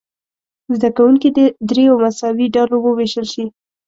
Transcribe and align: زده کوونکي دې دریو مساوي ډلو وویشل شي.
زده 0.75 0.89
کوونکي 0.97 1.29
دې 1.37 1.45
دریو 1.69 1.93
مساوي 2.03 2.47
ډلو 2.55 2.75
وویشل 2.81 3.25
شي. 3.33 3.45